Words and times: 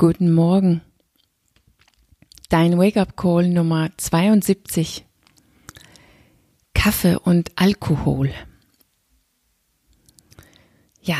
Guten 0.00 0.32
Morgen. 0.32 0.80
Dein 2.50 2.78
Wake-up-Call 2.78 3.48
Nummer 3.48 3.90
72. 3.96 5.04
Kaffee 6.72 7.16
und 7.16 7.50
Alkohol. 7.56 8.32
Ja, 11.02 11.18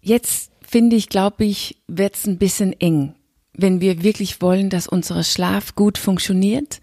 jetzt 0.00 0.52
finde 0.62 0.94
ich, 0.94 1.08
glaube 1.08 1.44
ich, 1.44 1.82
wird 1.88 2.14
es 2.14 2.24
ein 2.28 2.38
bisschen 2.38 2.72
eng, 2.80 3.16
wenn 3.52 3.80
wir 3.80 4.04
wirklich 4.04 4.40
wollen, 4.40 4.70
dass 4.70 4.86
unser 4.86 5.24
Schlaf 5.24 5.74
gut 5.74 5.98
funktioniert 5.98 6.80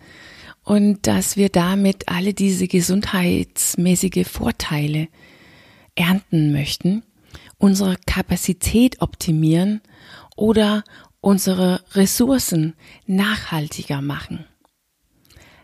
und 0.65 1.07
dass 1.07 1.37
wir 1.37 1.47
damit 1.47 2.09
alle 2.09 2.33
diese 2.33 2.67
gesundheitsmäßige 2.67 4.27
Vorteile 4.27 5.07
ernten 5.95 6.51
möchten, 6.51 7.03
unsere 7.57 7.95
Kapazität 8.05 9.01
optimieren 9.01 9.79
oder 10.41 10.83
unsere 11.21 11.81
Ressourcen 11.93 12.73
nachhaltiger 13.05 14.01
machen. 14.01 14.45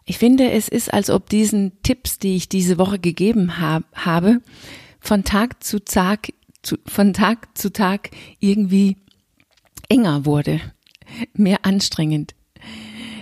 Ich 0.05 0.19
finde, 0.19 0.51
es 0.51 0.69
ist, 0.69 0.93
als 0.93 1.09
ob 1.09 1.29
diesen 1.29 1.81
Tipps, 1.81 2.19
die 2.19 2.35
ich 2.35 2.47
diese 2.47 2.77
Woche 2.77 2.99
gegeben 2.99 3.59
hab, 3.59 3.83
habe, 3.93 4.41
von 4.99 5.23
Tag 5.23 5.63
zu 5.63 5.83
Tag, 5.83 6.31
zu, 6.61 6.77
von 6.85 7.11
Tag 7.11 7.57
zu 7.57 7.73
Tag 7.73 8.11
irgendwie 8.39 8.97
enger 9.89 10.25
wurde, 10.25 10.61
mehr 11.33 11.65
anstrengend. 11.65 12.35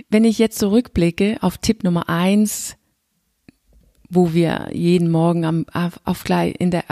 Wenn 0.10 0.26
ich 0.26 0.38
jetzt 0.38 0.60
zurückblicke 0.60 1.38
auf 1.42 1.58
Tipp 1.58 1.84
Nummer 1.84 2.10
eins, 2.10 2.76
wo 4.10 4.34
wir 4.34 4.70
jeden 4.74 5.10
Morgen 5.10 5.46
am, 5.46 5.66
auf, 5.74 6.00
auf, 6.04 6.30
in 6.30 6.70
der, 6.70 6.84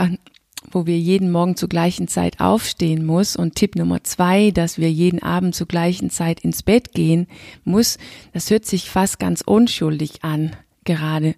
wo 0.70 0.86
wir 0.86 0.98
jeden 0.98 1.30
Morgen 1.30 1.56
zur 1.56 1.68
gleichen 1.68 2.08
Zeit 2.08 2.40
aufstehen 2.40 3.04
muss 3.04 3.36
und 3.36 3.54
Tipp 3.54 3.76
Nummer 3.76 4.02
zwei, 4.04 4.50
dass 4.50 4.78
wir 4.78 4.90
jeden 4.90 5.22
Abend 5.22 5.54
zur 5.54 5.66
gleichen 5.66 6.10
Zeit 6.10 6.40
ins 6.40 6.62
Bett 6.62 6.92
gehen 6.92 7.26
muss, 7.64 7.98
das 8.32 8.50
hört 8.50 8.66
sich 8.66 8.90
fast 8.90 9.18
ganz 9.18 9.40
unschuldig 9.40 10.24
an, 10.24 10.56
gerade. 10.84 11.34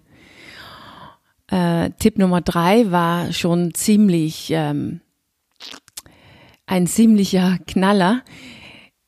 Äh, 1.47 1.91
Tipp 1.99 2.17
Nummer 2.17 2.41
drei 2.41 2.91
war 2.91 3.31
schon 3.31 3.73
ziemlich 3.73 4.49
ähm, 4.51 5.01
ein 6.65 6.85
ziemlicher 6.87 7.57
Knaller, 7.65 8.23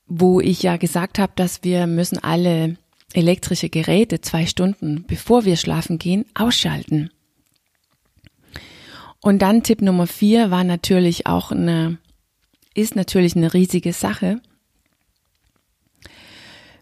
wo 0.08 0.39
ich 0.39 0.64
ja 0.64 0.78
gesagt 0.78 1.20
habe, 1.20 1.33
dass 1.36 1.64
wir 1.64 1.86
müssen 1.88 2.17
alle 2.17 2.78
elektrische 3.14 3.70
Geräte 3.70 4.22
zwei 4.22 4.45
Stunden 4.45 5.04
bevor 5.08 5.45
wir 5.45 5.58
schlafen 5.58 6.00
gehen 6.00 6.26
ausschalten. 6.33 7.09
Und 9.22 9.42
dann 9.42 9.64
Tipp 9.64 9.81
Nummer 9.81 10.08
vier 10.08 10.52
war 10.52 10.64
natürlich 10.64 11.28
auch 11.28 11.52
eine, 11.52 11.98
ist 12.73 12.95
natürlich 12.95 13.36
eine 13.36 13.53
riesige 13.53 13.94
Sache, 13.94 14.42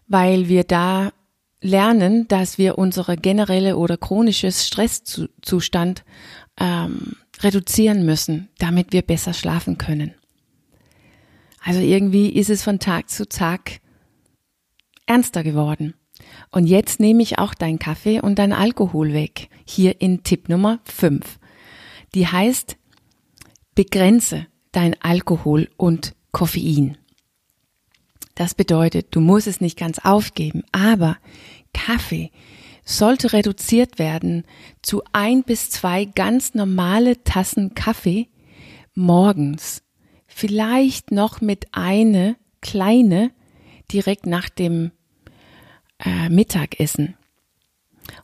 weil 0.06 0.48
wir 0.48 0.64
da 0.64 1.12
lernen, 1.60 2.28
dass 2.28 2.58
wir 2.58 2.78
unsere 2.78 3.16
generelle 3.16 3.76
oder 3.76 3.96
chronisches 3.96 4.66
Stresszustand 4.66 6.04
ähm, 6.58 7.16
reduzieren 7.40 8.06
müssen, 8.06 8.48
damit 8.58 8.92
wir 8.92 9.02
besser 9.02 9.32
schlafen 9.32 9.76
können. 9.76 10.14
Also 11.64 11.80
irgendwie 11.80 12.28
ist 12.28 12.50
es 12.50 12.62
von 12.62 12.78
Tag 12.78 13.10
zu 13.10 13.28
Tag 13.28 13.80
ernster 15.06 15.42
geworden. 15.42 15.94
Und 16.50 16.66
jetzt 16.66 17.00
nehme 17.00 17.22
ich 17.22 17.38
auch 17.38 17.54
dein 17.54 17.78
Kaffee 17.78 18.20
und 18.20 18.38
dein 18.38 18.52
Alkohol 18.52 19.12
weg. 19.12 19.48
Hier 19.64 20.00
in 20.00 20.22
Tipp 20.22 20.48
Nummer 20.48 20.78
5 20.84 21.38
die 22.14 22.26
heißt, 22.26 22.76
begrenze 23.74 24.46
dein 24.72 25.00
Alkohol 25.00 25.68
und 25.76 26.14
Koffein. 26.32 26.98
Das 28.34 28.54
bedeutet, 28.54 29.08
du 29.10 29.20
musst 29.20 29.46
es 29.46 29.60
nicht 29.60 29.76
ganz 29.76 29.98
aufgeben, 29.98 30.62
aber 30.72 31.16
Kaffee 31.72 32.30
sollte 32.84 33.32
reduziert 33.32 33.98
werden 33.98 34.44
zu 34.80 35.02
ein 35.12 35.42
bis 35.42 35.70
zwei 35.70 36.04
ganz 36.04 36.54
normale 36.54 37.22
Tassen 37.24 37.74
Kaffee 37.74 38.28
morgens. 38.94 39.82
Vielleicht 40.26 41.10
noch 41.10 41.40
mit 41.40 41.66
eine 41.72 42.36
kleine 42.60 43.30
direkt 43.92 44.26
nach 44.26 44.48
dem 44.48 44.92
äh, 45.98 46.28
Mittagessen. 46.28 47.16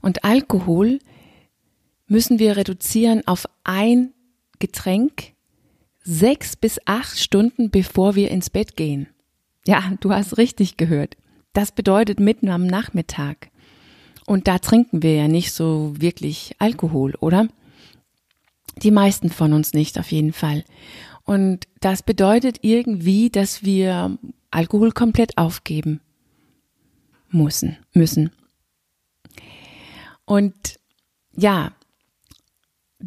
Und 0.01 0.25
Alkohol 0.25 0.99
müssen 2.15 2.39
wir 2.39 2.57
reduzieren 2.57 3.27
auf 3.27 3.49
ein 3.65 4.13
Getränk 4.61 5.33
sechs 6.05 6.55
bis 6.55 6.79
acht 6.85 7.19
Stunden 7.19 7.71
bevor 7.71 8.15
wir 8.15 8.31
ins 8.31 8.51
Bett 8.51 8.77
gehen. 8.77 9.09
Ja, 9.67 9.95
du 9.99 10.13
hast 10.13 10.39
richtig 10.39 10.77
gehört. 10.77 11.17
Das 11.55 11.73
bedeutet 11.73 12.21
mitten 12.21 12.51
am 12.51 12.69
Nachmittag. 12.69 13.51
Und 14.27 14.47
da 14.47 14.61
trinken 14.61 15.03
wir 15.03 15.17
ja 15.17 15.27
nicht 15.27 15.51
so 15.51 15.93
wirklich 15.99 16.55
Alkohol, 16.61 17.17
oder? 17.17 17.49
Die 18.77 18.93
meisten 18.93 19.29
von 19.29 19.53
uns 19.53 19.73
nicht, 19.73 19.99
auf 19.99 20.13
jeden 20.13 20.33
Fall. 20.33 20.63
Und 21.25 21.67
das 21.81 22.05
bedeutet 22.05 22.59
irgendwie, 22.63 23.29
dass 23.29 23.65
wir 23.65 24.19
Alkohol 24.53 24.93
komplett 24.93 25.37
aufgeben 25.37 26.01
müssen. 27.29 27.77
Und 30.25 30.55
ja, 31.37 31.73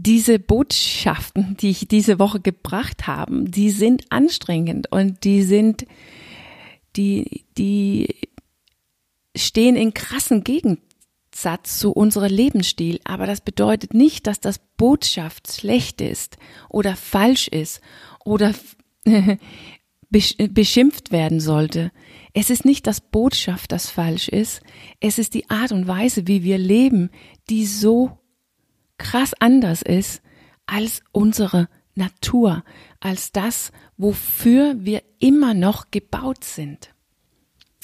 diese 0.04 0.38
Botschaften, 0.38 1.58
die 1.58 1.72
ich 1.72 1.88
diese 1.88 2.20
Woche 2.20 2.40
gebracht 2.40 3.08
habe, 3.08 3.46
die 3.46 3.72
sind 3.72 4.12
anstrengend 4.12 4.92
und 4.92 5.24
die 5.24 5.42
sind, 5.42 5.86
die, 6.96 7.46
die 7.58 8.16
stehen 9.36 9.76
in 9.76 9.94
krassen 9.94 10.44
Gegensatz 10.44 11.80
zu 11.80 11.92
unserem 11.92 12.32
Lebensstil. 12.32 13.00
Aber 13.06 13.26
das 13.26 13.42
bedeutet 13.42 13.94
nicht, 13.96 14.28
dass 14.28 14.40
das 14.40 14.60
Botschaft 14.78 15.52
schlecht 15.52 16.02
ist 16.02 16.38
oder 16.70 16.96
falsch 16.96 17.48
ist 17.48 17.82
oder 18.24 18.54
beschimpft 20.10 21.12
werden 21.12 21.40
sollte. 21.40 21.92
Es 22.34 22.52
ist 22.52 22.66
nicht 22.66 22.86
das 22.86 23.02
Botschaft, 23.02 23.72
das 23.72 23.90
falsch 23.90 24.28
ist. 24.30 24.62
Es 25.00 25.18
ist 25.18 25.34
die 25.34 25.50
Art 25.50 25.72
und 25.72 25.88
Weise, 25.88 26.28
wie 26.28 26.44
wir 26.44 26.60
leben, 26.60 27.10
die 27.50 27.66
so 27.66 28.20
krass 28.98 29.34
anders 29.40 29.82
ist 29.82 30.22
als 30.66 31.02
unsere 31.12 31.70
Natur, 31.96 32.64
als 33.00 33.32
das, 33.32 33.72
wofür 33.98 34.76
wir 34.80 35.02
immer 35.20 35.54
noch 35.54 35.92
gebaut 35.92 36.44
sind. 36.44 36.94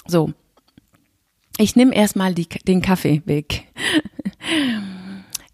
So, 0.05 0.33
ich 1.57 1.75
nehme 1.75 1.95
erstmal 1.95 2.33
den 2.33 2.81
Kaffee 2.81 3.21
weg. 3.25 3.71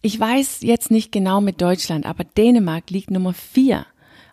Ich 0.01 0.17
weiß 0.17 0.61
jetzt 0.61 0.91
nicht 0.91 1.11
genau 1.11 1.41
mit 1.41 1.61
Deutschland, 1.61 2.05
aber 2.05 2.23
Dänemark 2.23 2.89
liegt 2.89 3.11
Nummer 3.11 3.33
vier 3.33 3.85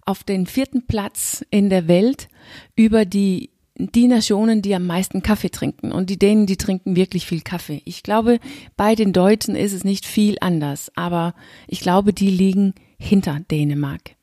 auf 0.04 0.22
den 0.22 0.46
vierten 0.46 0.86
Platz 0.86 1.44
in 1.50 1.70
der 1.70 1.88
Welt 1.88 2.28
über 2.76 3.04
die 3.04 3.50
die 3.78 4.08
Nationen, 4.08 4.62
die 4.62 4.74
am 4.74 4.86
meisten 4.86 5.22
Kaffee 5.22 5.50
trinken 5.50 5.92
und 5.92 6.08
die 6.08 6.18
Dänen, 6.18 6.46
die 6.46 6.56
trinken 6.56 6.96
wirklich 6.96 7.26
viel 7.26 7.42
Kaffee. 7.42 7.82
Ich 7.84 8.02
glaube, 8.02 8.38
bei 8.76 8.94
den 8.94 9.12
Deutschen 9.12 9.54
ist 9.54 9.72
es 9.72 9.84
nicht 9.84 10.06
viel 10.06 10.36
anders, 10.40 10.90
aber 10.94 11.34
ich 11.68 11.80
glaube, 11.80 12.12
die 12.12 12.30
liegen 12.30 12.74
hinter 12.98 13.40
Dänemark. 13.50 14.16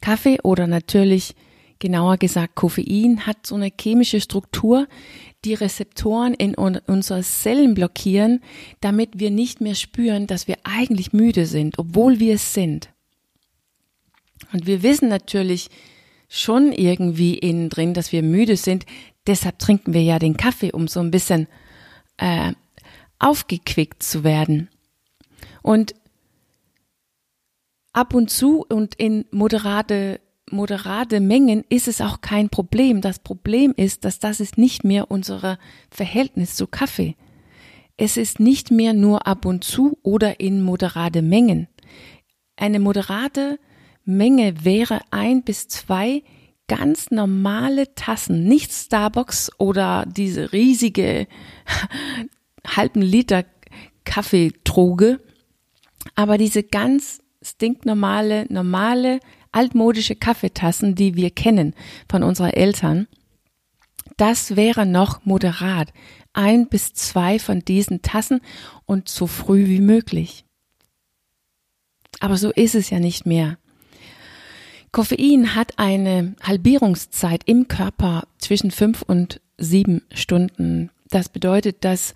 Kaffee 0.00 0.38
oder 0.42 0.66
natürlich 0.66 1.34
genauer 1.80 2.16
gesagt 2.16 2.54
Koffein 2.54 3.26
hat 3.26 3.46
so 3.46 3.56
eine 3.56 3.70
chemische 3.78 4.20
Struktur, 4.20 4.86
die 5.44 5.54
Rezeptoren 5.54 6.34
in 6.34 6.54
unseren 6.54 7.22
Zellen 7.22 7.74
blockieren, 7.74 8.40
damit 8.80 9.18
wir 9.18 9.30
nicht 9.30 9.60
mehr 9.60 9.74
spüren, 9.74 10.26
dass 10.26 10.46
wir 10.46 10.58
eigentlich 10.62 11.12
müde 11.12 11.46
sind, 11.46 11.78
obwohl 11.78 12.20
wir 12.20 12.34
es 12.34 12.54
sind. 12.54 12.90
Und 14.52 14.66
wir 14.66 14.82
wissen 14.82 15.08
natürlich, 15.08 15.68
schon 16.32 16.72
irgendwie 16.72 17.36
innen 17.36 17.68
drin, 17.68 17.92
dass 17.92 18.12
wir 18.12 18.22
müde 18.22 18.56
sind. 18.56 18.86
Deshalb 19.26 19.58
trinken 19.58 19.92
wir 19.92 20.02
ja 20.02 20.20
den 20.20 20.36
Kaffee, 20.36 20.72
um 20.72 20.86
so 20.86 21.00
ein 21.00 21.10
bisschen 21.10 21.48
äh, 22.16 22.52
aufgequickt 23.18 24.02
zu 24.02 24.22
werden. 24.22 24.70
Und 25.60 25.94
ab 27.92 28.14
und 28.14 28.30
zu 28.30 28.64
und 28.66 28.94
in 28.94 29.26
moderate 29.32 30.20
moderate 30.52 31.20
Mengen 31.20 31.64
ist 31.68 31.86
es 31.86 32.00
auch 32.00 32.20
kein 32.20 32.48
Problem. 32.48 33.00
Das 33.00 33.18
Problem 33.18 33.72
ist, 33.76 34.04
dass 34.04 34.18
das 34.18 34.40
ist 34.40 34.58
nicht 34.58 34.84
mehr 34.84 35.10
unser 35.10 35.58
Verhältnis 35.90 36.54
zu 36.56 36.66
Kaffee. 36.66 37.16
Es 37.96 38.16
ist 38.16 38.40
nicht 38.40 38.70
mehr 38.70 38.92
nur 38.92 39.26
ab 39.26 39.44
und 39.44 39.62
zu 39.62 39.98
oder 40.02 40.40
in 40.40 40.62
moderate 40.62 41.22
Mengen. 41.22 41.68
Eine 42.56 42.80
moderate 42.80 43.58
Menge 44.04 44.64
wäre 44.64 45.00
ein 45.10 45.42
bis 45.42 45.68
zwei 45.68 46.22
ganz 46.68 47.10
normale 47.10 47.94
Tassen, 47.94 48.44
nicht 48.44 48.72
Starbucks 48.72 49.50
oder 49.58 50.04
diese 50.06 50.52
riesige 50.52 51.26
halben 52.66 53.02
Liter 53.02 53.44
Kaffeetruge, 54.04 55.20
aber 56.14 56.38
diese 56.38 56.62
ganz 56.62 57.20
stinknormale, 57.42 58.46
normale, 58.50 59.20
altmodische 59.52 60.14
Kaffeetassen, 60.14 60.94
die 60.94 61.16
wir 61.16 61.30
kennen 61.30 61.74
von 62.08 62.22
unseren 62.22 62.50
Eltern, 62.50 63.08
Das 64.16 64.54
wäre 64.54 64.84
noch 64.84 65.24
moderat. 65.24 65.94
Ein 66.34 66.68
bis 66.68 66.92
zwei 66.92 67.38
von 67.38 67.60
diesen 67.60 68.02
Tassen 68.02 68.42
und 68.84 69.08
so 69.08 69.26
früh 69.26 69.66
wie 69.66 69.80
möglich. 69.80 70.44
Aber 72.20 72.36
so 72.36 72.50
ist 72.50 72.74
es 72.74 72.90
ja 72.90 73.00
nicht 73.00 73.24
mehr. 73.24 73.56
Koffein 74.92 75.54
hat 75.54 75.78
eine 75.78 76.34
Halbierungszeit 76.42 77.42
im 77.46 77.68
Körper 77.68 78.26
zwischen 78.38 78.72
fünf 78.72 79.02
und 79.02 79.40
sieben 79.56 80.02
Stunden. 80.12 80.90
Das 81.08 81.28
bedeutet, 81.28 81.84
dass 81.84 82.14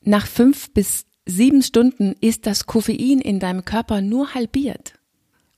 nach 0.00 0.26
fünf 0.26 0.72
bis 0.72 1.04
sieben 1.26 1.62
Stunden 1.62 2.14
ist 2.20 2.46
das 2.46 2.66
Koffein 2.66 3.20
in 3.20 3.40
deinem 3.40 3.64
Körper 3.64 4.00
nur 4.00 4.34
halbiert. 4.34 4.94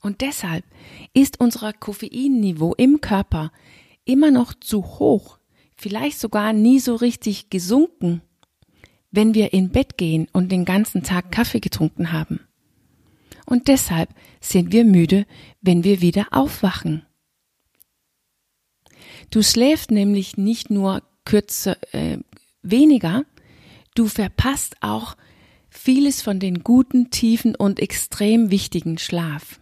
Und 0.01 0.21
deshalb 0.21 0.65
ist 1.13 1.39
unser 1.39 1.71
Koffeinniveau 1.73 2.73
im 2.75 3.01
Körper 3.01 3.51
immer 4.03 4.29
noch 4.29 4.53
zu 4.53 4.83
hoch, 4.83 5.39
vielleicht 5.75 6.19
sogar 6.19 6.53
nie 6.53 6.79
so 6.79 6.95
richtig 6.95 7.49
gesunken, 7.49 8.21
wenn 9.09 9.33
wir 9.33 9.53
in 9.53 9.69
Bett 9.69 9.97
gehen 9.97 10.27
und 10.33 10.51
den 10.51 10.65
ganzen 10.65 11.01
Tag 11.01 11.31
Kaffee 11.31 11.61
getrunken 11.61 12.11
haben. 12.11 12.41
Und 13.45 13.67
deshalb 13.67 14.09
sind 14.41 14.71
wir 14.71 14.85
müde, 14.85 15.25
wenn 15.61 15.83
wir 15.83 16.01
wieder 16.01 16.27
aufwachen. 16.31 17.05
Du 19.29 19.43
schläfst 19.43 19.91
nämlich 19.91 20.37
nicht 20.37 20.69
nur 20.69 21.03
kürzer, 21.25 21.77
äh, 21.93 22.17
weniger, 22.61 23.25
du 23.95 24.07
verpasst 24.07 24.75
auch 24.81 25.15
vieles 25.69 26.21
von 26.21 26.39
den 26.39 26.63
guten, 26.63 27.09
tiefen 27.09 27.55
und 27.55 27.79
extrem 27.79 28.51
wichtigen 28.51 28.97
Schlaf. 28.97 29.59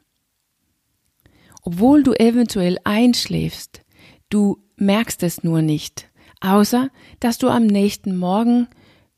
Obwohl 1.63 2.03
du 2.03 2.13
eventuell 2.13 2.77
einschläfst, 2.83 3.81
du 4.29 4.63
merkst 4.75 5.23
es 5.23 5.43
nur 5.43 5.61
nicht, 5.61 6.09
außer 6.41 6.89
dass 7.19 7.37
du 7.37 7.47
am 7.47 7.65
nächsten 7.65 8.17
Morgen 8.17 8.67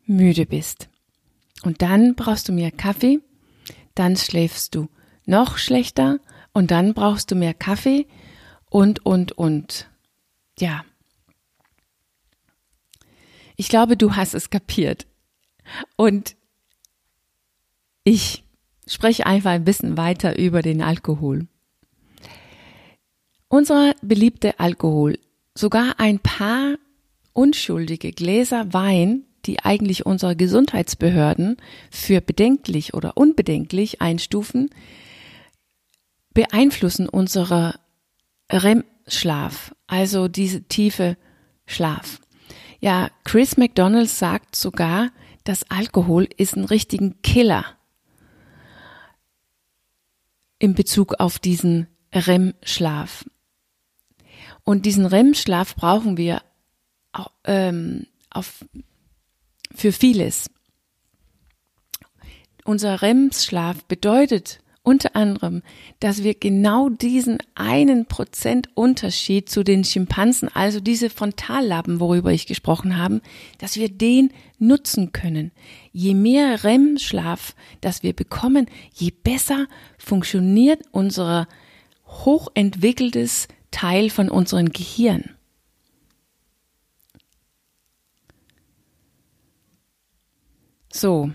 müde 0.06 0.46
bist. 0.46 0.90
Und 1.64 1.82
dann 1.82 2.16
brauchst 2.16 2.48
du 2.48 2.54
mehr 2.54 2.72
Kaffee, 2.72 3.20
dann 3.96 4.16
schläfst 4.16 4.76
du 4.76 4.90
noch 5.26 5.58
schlechter 5.58 6.20
und 6.54 6.72
dann 6.72 6.94
brauchst 6.94 7.32
du 7.32 7.36
mehr 7.36 7.54
Kaffee 7.54 8.08
und, 8.70 9.06
und, 9.06 9.32
und. 9.34 9.90
Ja. 10.60 10.86
Ich 13.56 13.70
glaube, 13.70 13.98
du 13.98 14.16
hast 14.16 14.34
es 14.34 14.50
kapiert. 14.50 15.08
Und 15.96 16.36
ich 18.04 18.44
spreche 18.88 19.26
einfach 19.26 19.52
ein 19.52 19.64
bisschen 19.64 19.98
weiter 19.98 20.38
über 20.38 20.62
den 20.62 20.82
Alkohol. 20.82 21.48
Unser 23.48 23.96
beliebter 24.02 24.56
Alkohol, 24.58 25.18
sogar 25.56 26.00
ein 26.00 26.20
paar 26.20 26.76
unschuldige 27.34 28.12
Gläser 28.12 28.74
Wein, 28.74 29.24
die 29.46 29.60
eigentlich 29.62 30.06
unsere 30.06 30.36
Gesundheitsbehörden 30.36 31.58
für 31.92 32.22
bedenklich 32.22 32.94
oder 32.94 33.18
unbedenklich 33.18 34.02
einstufen, 34.02 34.70
beeinflussen 36.34 37.08
unsere 37.08 37.80
REM-Schlaf, 38.52 39.74
also 39.88 40.28
diese 40.28 40.64
tiefe 40.64 41.18
Schlaf. 41.66 42.20
Ja, 42.80 43.10
Chris 43.24 43.58
McDonald 43.58 44.10
sagt 44.10 44.56
sogar, 44.56 45.10
dass 45.44 45.70
Alkohol 45.70 46.28
ist 46.38 46.56
ein 46.56 46.66
richtigen 46.66 47.22
Killer 47.22 47.66
in 50.60 50.74
Bezug 50.74 51.16
auf 51.20 51.40
diesen 51.40 51.88
REM-Schlaf. 52.14 53.26
Und 54.64 54.86
diesen 54.86 55.06
REM-Schlaf 55.06 55.76
brauchen 55.76 56.18
wir 56.18 56.42
auch, 57.12 57.32
ähm, 57.44 58.08
auf, 58.30 58.66
für 59.76 59.92
vieles. 59.92 60.50
Unser 62.64 63.02
REM-Schlaf 63.02 63.84
bedeutet 63.86 64.60
unter 64.86 65.16
anderem, 65.16 65.64
dass 66.00 66.24
wir 66.24 66.36
genau 66.36 66.90
diesen 66.90 67.40
einen 67.56 68.06
Prozent 68.06 68.70
Unterschied 68.76 69.50
zu 69.50 69.64
den 69.64 69.84
Schimpansen, 69.84 70.48
also 70.54 70.80
diese 70.80 71.10
Frontallappen, 71.10 72.00
worüber 72.00 72.32
ich 72.32 72.46
gesprochen 72.46 72.98
habe, 72.98 73.22
dass 73.58 73.76
wir 73.76 73.90
den 73.90 74.32
nutzen 74.60 75.12
können. 75.12 75.52
Je 75.92 76.14
mehr 76.14 76.64
REM-Schlaf, 76.64 77.56
das 77.82 78.04
wir 78.04 78.14
bekommen, 78.14 78.68
je 78.94 79.12
besser 79.12 79.68
funktioniert 79.98 80.82
unser 80.92 81.48
hochentwickeltes 82.06 83.48
Teil 83.72 84.10
von 84.10 84.30
unserem 84.30 84.70
Gehirn. 84.70 85.35
So, 90.98 91.30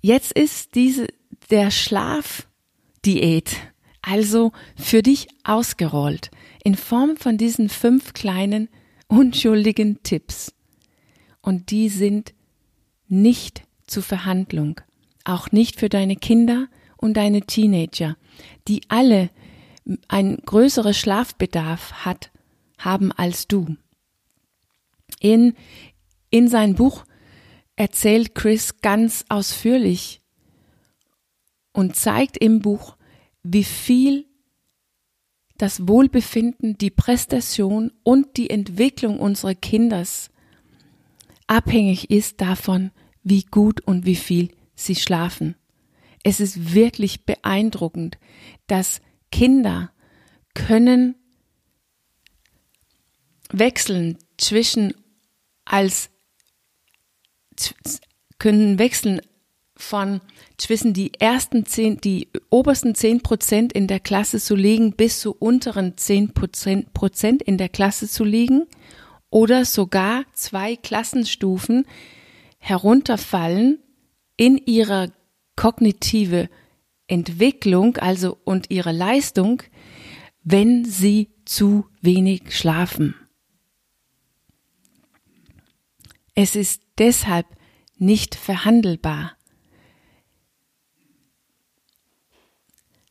jetzt 0.00 0.32
ist 0.32 0.74
diese, 0.74 1.08
der 1.50 1.70
Schlafdiät 1.70 3.58
also 4.00 4.52
für 4.74 5.02
dich 5.02 5.28
ausgerollt 5.44 6.30
in 6.64 6.76
Form 6.76 7.18
von 7.18 7.36
diesen 7.36 7.68
fünf 7.68 8.14
kleinen 8.14 8.70
unschuldigen 9.06 10.02
Tipps. 10.02 10.54
Und 11.42 11.70
die 11.70 11.90
sind 11.90 12.32
nicht 13.06 13.64
zur 13.86 14.02
Verhandlung, 14.02 14.80
auch 15.24 15.52
nicht 15.52 15.78
für 15.78 15.90
deine 15.90 16.16
Kinder 16.16 16.66
und 16.96 17.18
deine 17.18 17.42
Teenager, 17.42 18.16
die 18.66 18.80
alle 18.88 19.28
ein 20.08 20.38
größerer 20.38 20.94
Schlafbedarf 20.94 22.06
hat, 22.06 22.30
haben 22.78 23.12
als 23.12 23.46
du. 23.46 23.76
In, 25.20 25.54
in 26.30 26.48
sein 26.48 26.76
Buch 26.76 27.04
erzählt 27.80 28.34
Chris 28.34 28.82
ganz 28.82 29.24
ausführlich 29.30 30.20
und 31.72 31.96
zeigt 31.96 32.36
im 32.36 32.60
Buch, 32.60 32.98
wie 33.42 33.64
viel 33.64 34.26
das 35.56 35.88
Wohlbefinden, 35.88 36.76
die 36.76 36.90
Prestation 36.90 37.90
und 38.02 38.36
die 38.36 38.50
Entwicklung 38.50 39.18
unserer 39.18 39.54
Kinders 39.54 40.28
abhängig 41.46 42.10
ist 42.10 42.42
davon, 42.42 42.90
wie 43.22 43.44
gut 43.44 43.80
und 43.80 44.04
wie 44.04 44.16
viel 44.16 44.50
sie 44.74 44.94
schlafen. 44.94 45.54
Es 46.22 46.38
ist 46.38 46.74
wirklich 46.74 47.24
beeindruckend, 47.24 48.18
dass 48.66 49.00
Kinder 49.32 49.90
können 50.52 51.14
wechseln 53.50 54.18
zwischen 54.36 54.92
als 55.64 56.10
können 58.38 58.78
wechseln 58.78 59.20
von 59.76 60.20
zwischen 60.56 60.92
die 60.92 61.12
ersten 61.18 61.64
zehn, 61.64 62.00
die 62.00 62.28
obersten 62.50 62.94
zehn 62.94 63.22
Prozent 63.22 63.72
in 63.72 63.86
der 63.86 64.00
Klasse 64.00 64.38
zu 64.38 64.54
liegen 64.54 64.92
bis 64.92 65.20
zu 65.20 65.32
unteren 65.32 65.96
zehn 65.96 66.32
Prozent 66.32 67.42
in 67.42 67.56
der 67.56 67.68
Klasse 67.68 68.08
zu 68.08 68.24
liegen 68.24 68.66
oder 69.30 69.64
sogar 69.64 70.24
zwei 70.34 70.76
Klassenstufen 70.76 71.86
herunterfallen 72.58 73.78
in 74.36 74.58
ihrer 74.58 75.08
kognitive 75.56 76.48
Entwicklung, 77.06 77.96
also 77.96 78.38
und 78.44 78.70
ihre 78.70 78.92
Leistung, 78.92 79.62
wenn 80.42 80.84
sie 80.84 81.30
zu 81.44 81.86
wenig 82.00 82.56
schlafen. 82.56 83.14
Es 86.34 86.56
ist 86.56 86.82
deshalb 87.00 87.46
nicht 87.96 88.36
verhandelbar. 88.36 89.36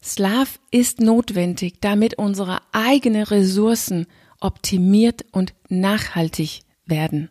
Schlaf 0.02 0.60
ist 0.72 1.02
notwendig, 1.02 1.82
damit 1.82 2.18
unsere 2.18 2.62
eigenen 2.72 3.24
Ressourcen 3.24 4.08
optimiert 4.40 5.26
und 5.34 5.54
nachhaltig 5.68 6.62
werden. 6.86 7.30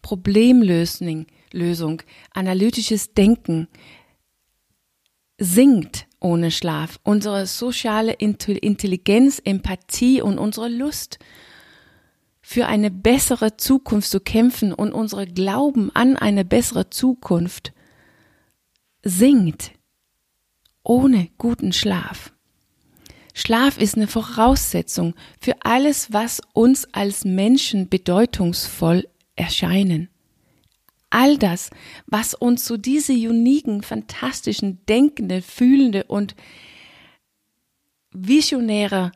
Problemlösung, 0.00 1.26
Lösung, 1.52 2.02
analytisches 2.32 3.12
Denken, 3.12 3.68
sinkt 5.36 6.06
ohne 6.20 6.50
Schlaf. 6.50 6.98
Unsere 7.02 7.46
soziale 7.46 8.12
Intelligenz, 8.12 9.40
Empathie 9.44 10.22
und 10.22 10.38
unsere 10.38 10.68
Lust 10.68 11.18
für 12.50 12.66
eine 12.66 12.90
bessere 12.90 13.56
Zukunft 13.56 14.10
zu 14.10 14.18
kämpfen 14.18 14.72
und 14.72 14.92
unsere 14.92 15.24
Glauben 15.24 15.94
an 15.94 16.16
eine 16.16 16.44
bessere 16.44 16.90
Zukunft 16.90 17.72
sinkt 19.04 19.70
ohne 20.82 21.28
guten 21.38 21.72
Schlaf. 21.72 22.32
Schlaf 23.34 23.78
ist 23.78 23.94
eine 23.94 24.08
Voraussetzung 24.08 25.14
für 25.40 25.54
alles, 25.60 26.12
was 26.12 26.40
uns 26.52 26.92
als 26.92 27.24
Menschen 27.24 27.88
bedeutungsvoll 27.88 29.06
erscheinen 29.36 30.08
all 31.12 31.38
das, 31.38 31.70
was 32.06 32.34
uns 32.34 32.64
zu 32.64 32.76
diese 32.76 33.12
uniken, 33.12 33.82
fantastischen, 33.82 34.78
denkende, 34.86 35.42
fühlende 35.42 36.04
und 36.04 36.36
visionäre 38.12 39.10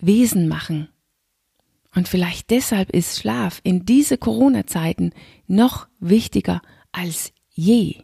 Wesen 0.00 0.48
machen. 0.48 0.88
Und 1.94 2.08
vielleicht 2.08 2.50
deshalb 2.50 2.90
ist 2.90 3.18
Schlaf 3.18 3.60
in 3.62 3.86
diese 3.86 4.18
Corona-Zeiten 4.18 5.12
noch 5.46 5.86
wichtiger 6.00 6.60
als 6.92 7.32
je. 7.50 8.02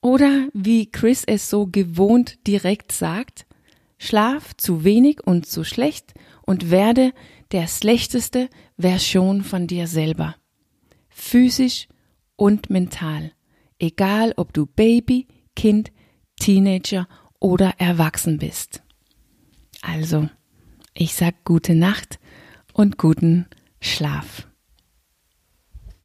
Oder 0.00 0.48
wie 0.52 0.90
Chris 0.90 1.22
es 1.24 1.48
so 1.48 1.66
gewohnt 1.66 2.46
direkt 2.48 2.90
sagt, 2.90 3.46
schlaf 3.98 4.56
zu 4.56 4.82
wenig 4.82 5.24
und 5.24 5.46
zu 5.46 5.62
schlecht 5.62 6.14
und 6.44 6.70
werde 6.70 7.12
der 7.52 7.68
schlechteste 7.68 8.48
Version 8.76 9.44
von 9.44 9.68
dir 9.68 9.86
selber. 9.86 10.34
Physisch 11.08 11.86
und 12.34 12.68
mental. 12.68 13.32
Egal 13.78 14.32
ob 14.36 14.52
du 14.52 14.66
Baby, 14.66 15.28
Kind, 15.54 15.92
Teenager 16.40 17.06
oder 17.38 17.74
erwachsen 17.78 18.38
bist. 18.38 18.82
Also, 19.82 20.28
ich 20.94 21.14
sag 21.14 21.44
gute 21.44 21.74
Nacht 21.74 22.18
und 22.72 22.98
guten 22.98 23.46
Schlaf. 23.80 24.46